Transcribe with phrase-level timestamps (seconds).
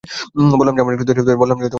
[0.59, 1.67] বললাম যে আমার আরেকটু যেতে দেরি হবে।